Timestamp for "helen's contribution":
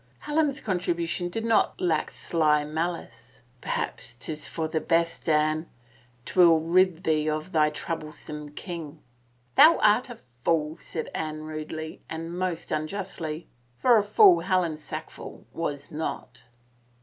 0.21-1.29